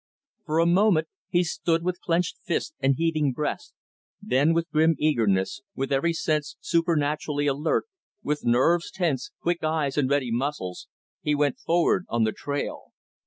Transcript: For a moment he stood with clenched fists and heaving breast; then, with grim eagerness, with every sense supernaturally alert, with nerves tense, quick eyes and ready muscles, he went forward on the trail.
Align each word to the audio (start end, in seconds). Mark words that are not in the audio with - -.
For 0.47 0.57
a 0.57 0.65
moment 0.65 1.09
he 1.29 1.43
stood 1.43 1.83
with 1.83 2.01
clenched 2.01 2.39
fists 2.43 2.73
and 2.79 2.95
heaving 2.95 3.33
breast; 3.33 3.75
then, 4.19 4.51
with 4.51 4.71
grim 4.71 4.95
eagerness, 4.97 5.61
with 5.75 5.91
every 5.91 6.11
sense 6.11 6.55
supernaturally 6.59 7.45
alert, 7.45 7.85
with 8.23 8.43
nerves 8.43 8.89
tense, 8.89 9.29
quick 9.39 9.63
eyes 9.63 9.99
and 9.99 10.09
ready 10.09 10.31
muscles, 10.31 10.87
he 11.21 11.35
went 11.35 11.59
forward 11.59 12.07
on 12.09 12.23
the 12.23 12.31
trail. 12.31 12.93